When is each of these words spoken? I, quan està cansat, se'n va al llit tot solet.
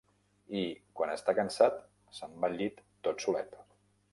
I, 0.61 0.63
quan 0.99 1.11
està 1.15 1.35
cansat, 1.41 1.77
se'n 2.21 2.35
va 2.45 2.51
al 2.53 2.59
llit 2.63 2.81
tot 3.09 3.23
solet. 3.27 3.59